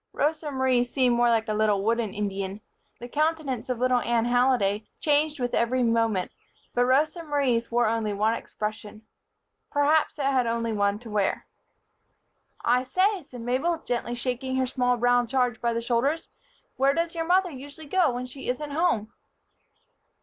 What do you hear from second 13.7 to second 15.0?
gently shaking her small